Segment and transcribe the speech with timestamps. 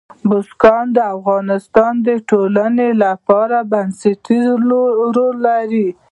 [0.29, 4.47] بزګان د افغانستان د ټولنې لپاره بنسټيز
[5.15, 5.87] رول لري.